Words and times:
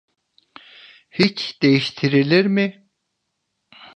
Hiç 1.09 1.61
değiştirilir 1.61 2.45
mi? 2.45 2.87